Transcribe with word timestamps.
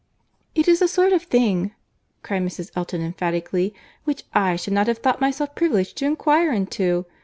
"It 0.55 0.67
is 0.67 0.81
a 0.81 0.87
sort 0.87 1.13
of 1.13 1.21
thing," 1.21 1.75
cried 2.23 2.41
Mrs. 2.41 2.71
Elton 2.75 3.03
emphatically, 3.03 3.71
"which 4.03 4.23
I 4.33 4.55
should 4.55 4.73
not 4.73 4.87
have 4.87 4.97
thought 4.97 5.21
myself 5.21 5.53
privileged 5.53 5.95
to 5.97 6.05
inquire 6.07 6.51
into. 6.51 7.05